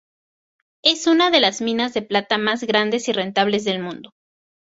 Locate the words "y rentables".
3.07-3.65